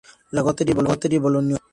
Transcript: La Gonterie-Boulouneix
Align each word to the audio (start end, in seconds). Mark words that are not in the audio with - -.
La 0.31 0.41
Gonterie-Boulouneix 0.41 1.61